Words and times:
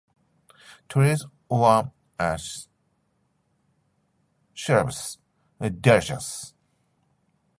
Trees 0.89 1.27
or 1.47 1.91
shrubs, 4.55 5.19
dioecious. 5.61 6.53